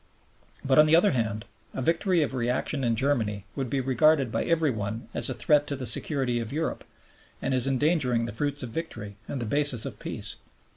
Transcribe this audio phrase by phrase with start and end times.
[0.65, 1.45] But, on the other hand,
[1.75, 5.67] a victory of reaction in Germany would be regarded by every one as a threat
[5.67, 6.83] to the security of Europe,
[7.39, 10.37] and as endangering the fruits of victory and the basis of the Peace.